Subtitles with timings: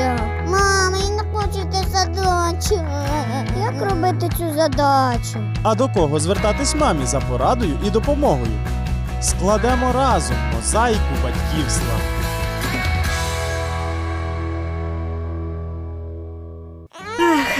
[0.00, 0.22] задача.
[0.46, 2.84] Мама, я не хочу цю задачу.
[3.60, 5.38] Як робити цю задачу?
[5.62, 8.52] А до кого звертатись мамі за порадою і допомогою?
[9.20, 12.19] Складемо разом мозаїку батьківства.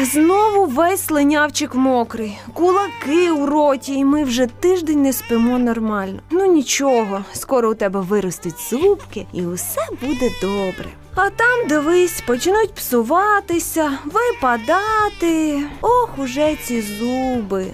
[0.05, 6.21] Знову весь слинявчик мокрий, кулаки у роті, і ми вже тиждень не спимо нормально.
[6.31, 10.89] Ну нічого, скоро у тебе виростуть зубки, і усе буде добре.
[11.15, 15.63] А там, дивись, почнуть псуватися, випадати.
[15.81, 17.67] Ох, уже ці зуби.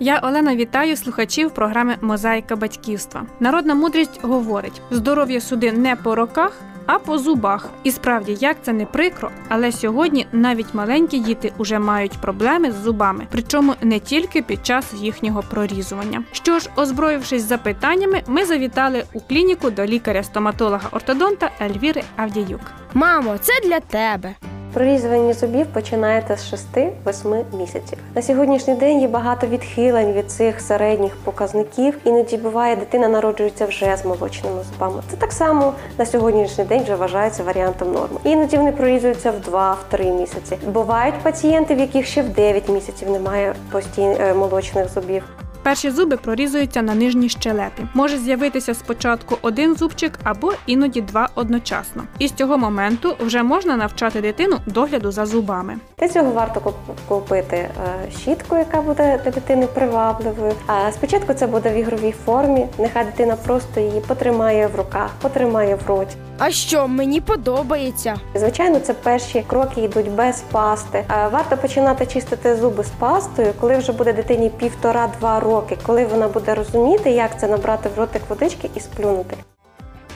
[0.00, 3.26] Я Олена вітаю слухачів програми Мозаїка батьківства.
[3.40, 6.52] Народна мудрість говорить: здоров'я суди не по роках,
[6.86, 7.68] а по зубах.
[7.84, 12.74] І справді, як це не прикро, але сьогодні навіть маленькі діти уже мають проблеми з
[12.74, 16.22] зубами, причому не тільки під час їхнього прорізування.
[16.32, 22.60] Що ж, озброївшись запитаннями, ми завітали у клініку до лікаря-стоматолога-ортодонта Ельвіри Авдіюк.
[22.94, 24.34] Мамо, це для тебе.
[24.76, 26.54] Прорізування зубів починаєте з
[27.06, 27.98] 6-8 місяців.
[28.14, 31.98] На сьогоднішній день є багато відхилень від цих середніх показників.
[32.04, 35.02] Іноді буває, дитина народжується вже з молочними зубами.
[35.10, 38.20] Це так само на сьогоднішній день вже вважається варіантом норми.
[38.24, 40.58] Іноді вони прорізуються в 2-3 місяці.
[40.66, 45.22] Бувають пацієнти, в яких ще в 9 місяців немає постійно е, молочних зубів.
[45.66, 47.82] Перші зуби прорізуються на нижній щелепі.
[47.94, 52.02] Може з'явитися спочатку один зубчик або іноді два одночасно.
[52.18, 55.74] І з цього моменту вже можна навчати дитину догляду за зубами.
[55.98, 57.70] Для цього варто куп- купити е,
[58.20, 60.52] щітку, яка буде для дитини привабливою.
[60.66, 62.66] А спочатку це буде в ігровій формі.
[62.78, 66.16] Нехай дитина просто її потримає в руках, потримає в роті.
[66.38, 68.14] А що, мені подобається.
[68.34, 71.04] Звичайно, це перші кроки йдуть без пасти.
[71.10, 75.55] Е, Варто починати чистити зуби з пастою, коли вже буде дитині півтора-два роки,
[75.86, 79.36] коли вона буде розуміти, як це набрати в ротик водички і сплюнути.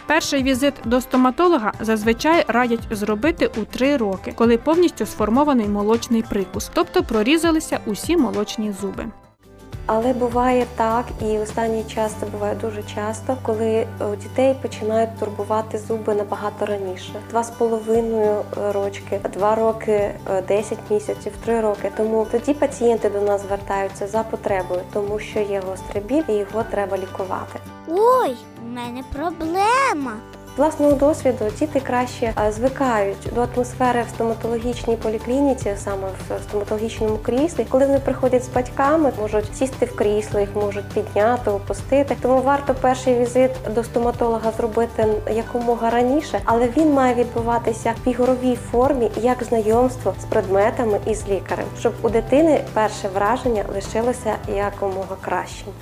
[0.07, 6.71] Перший візит до стоматолога зазвичай радять зробити у три роки, коли повністю сформований молочний прикус,
[6.75, 9.07] тобто прорізалися усі молочні зуби.
[9.93, 15.79] Але буває так, і останній час це буває дуже часто, коли у дітей починають турбувати
[15.79, 17.13] зуби набагато раніше.
[17.31, 21.93] Два з половиною е, рочки, два роки, е, 10 місяців, три роки.
[21.97, 26.63] Тому тоді пацієнти до нас звертаються за потребою, тому що є гострий біль і його
[26.71, 27.59] треба лікувати.
[27.89, 30.13] Ой, у мене проблема.
[30.57, 37.67] Власного досвіду діти краще е, звикають до атмосфери в стоматологічній поліклініці, саме в стоматологічному кріслі.
[37.69, 42.17] Коли вони приходять з батьками, можуть сісти в крісло, їх можуть підняти, опустити.
[42.23, 48.59] Тому варто перший візит до стоматолога зробити якомога раніше, але він має відбуватися в ігровій
[48.71, 55.17] формі як знайомство з предметами і з лікарем, щоб у дитини перше враження лишилося якомога
[55.21, 55.73] кращим.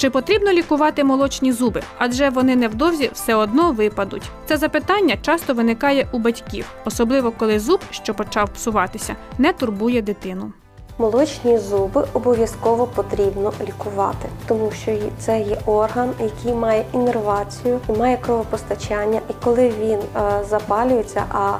[0.00, 1.82] Чи потрібно лікувати молочні зуби?
[1.98, 4.22] Адже вони невдовзі все одно випадуть.
[4.46, 10.52] Це запитання часто виникає у батьків, особливо коли зуб, що почав псуватися, не турбує дитину.
[11.00, 18.16] Молочні зуби обов'язково потрібно лікувати, тому що це є орган, який має іннервацію і має
[18.16, 19.20] кровопостачання.
[19.30, 21.52] І коли він е, запалюється, а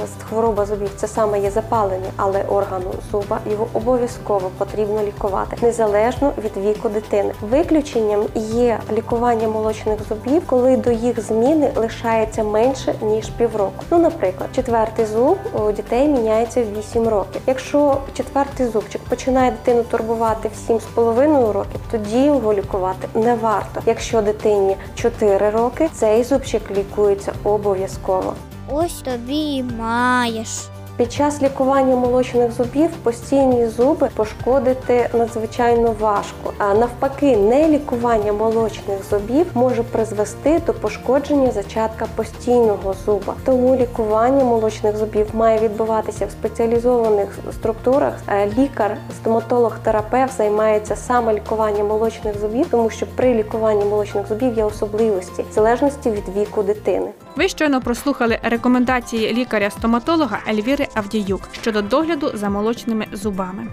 [0.00, 6.32] е, хвороба зубів це саме є запалення, але органу зуба його обов'язково потрібно лікувати незалежно
[6.44, 7.32] від віку дитини.
[7.40, 13.84] Виключенням є лікування молочних зубів, коли до їх зміни лишається менше ніж півроку.
[13.90, 17.42] Ну, наприклад, четвертий зуб у дітей міняється в 8 років.
[17.46, 23.80] Якщо четвертий зубчик починає дитину турбувати в 7,5 років, тоді його лікувати не варто.
[23.86, 28.34] Якщо дитині 4 роки, цей зубчик лікується обов'язково.
[28.70, 30.48] Ось тобі і маєш.
[30.96, 36.52] Під час лікування молочних зубів постійні зуби пошкодити надзвичайно важко.
[36.58, 43.34] А навпаки, не лікування молочних зубів може призвести до пошкодження зачатка постійного зуба.
[43.44, 48.14] Тому лікування молочних зубів має відбуватися в спеціалізованих структурах.
[48.28, 54.56] Е, Лікар, стоматолог, терапевт займається саме лікуванням молочних зубів, тому що при лікуванні молочних зубів
[54.56, 57.08] є особливості в залежності від віку дитини.
[57.36, 63.66] Ви щойно прослухали рекомендації лікаря-стоматолога Ельвіри Авдіюк щодо догляду за молочними зубами.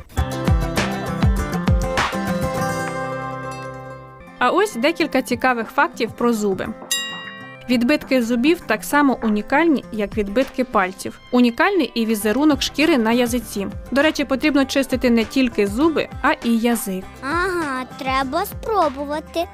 [4.40, 6.68] А ось декілька цікавих фактів про зуби.
[7.70, 11.20] Відбитки зубів так само унікальні, як відбитки пальців.
[11.32, 13.68] Унікальний і візерунок шкіри на язиці.
[13.92, 17.04] До речі, потрібно чистити не тільки зуби, а і язик.
[17.22, 19.46] Ага, треба спробувати.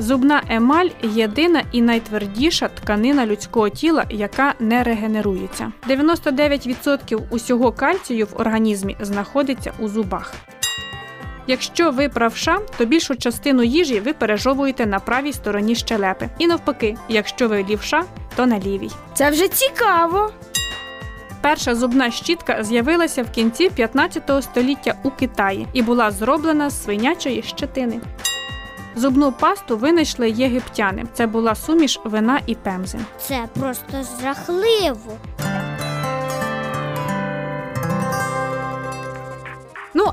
[0.00, 5.72] Зубна емаль єдина і найтвердіша тканина людського тіла, яка не регенерується.
[5.88, 10.34] 99% усього кальцію в організмі знаходиться у зубах.
[11.46, 16.28] Якщо ви правша, то більшу частину їжі ви пережовуєте на правій стороні щелепи.
[16.38, 18.04] І навпаки, якщо ви лівша,
[18.36, 18.90] то на лівій.
[19.14, 20.30] Це вже цікаво.
[21.40, 27.42] Перша зубна щітка з'явилася в кінці 15 століття у Китаї і була зроблена з свинячої
[27.42, 28.00] щетини.
[29.00, 31.04] Зубну пасту винайшли єгиптяни.
[31.14, 32.98] Це була суміш вина і пемзи.
[33.20, 33.92] Це просто
[34.22, 35.12] жахливо.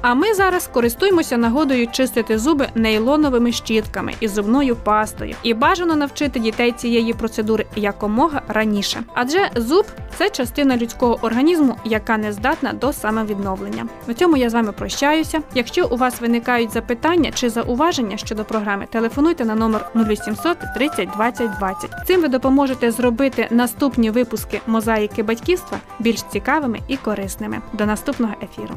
[0.01, 5.35] А ми зараз користуємося нагодою чистити зуби нейлоновими щітками і зубною пастою.
[5.43, 9.03] І бажано навчити дітей цієї процедури якомога раніше.
[9.13, 9.85] Адже зуб
[10.17, 13.87] це частина людського організму, яка не здатна до самовідновлення.
[14.07, 15.41] На цьому я з вами прощаюся.
[15.55, 21.51] Якщо у вас виникають запитання чи зауваження щодо програми, телефонуйте на номер 0800 30 20
[21.59, 21.89] 20.
[22.07, 27.61] Цим ви допоможете зробити наступні випуски мозаїки батьківства більш цікавими і корисними.
[27.73, 28.73] До наступного ефіру.